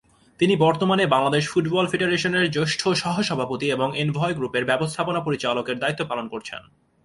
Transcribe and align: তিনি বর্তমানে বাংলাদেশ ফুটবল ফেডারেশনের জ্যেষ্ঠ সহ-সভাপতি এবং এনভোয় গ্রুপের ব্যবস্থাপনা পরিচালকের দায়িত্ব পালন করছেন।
তিনি 0.39 0.53
বর্তমানে 0.55 1.03
বাংলাদেশ 1.05 1.43
ফুটবল 1.47 1.85
ফেডারেশনের 1.87 2.45
জ্যেষ্ঠ 2.51 2.81
সহ-সভাপতি 2.95 3.67
এবং 3.71 3.87
এনভোয় 3.97 4.35
গ্রুপের 4.35 4.63
ব্যবস্থাপনা 4.65 5.19
পরিচালকের 5.21 5.77
দায়িত্ব 5.79 6.01
পালন 6.07 6.25
করছেন। 6.27 6.61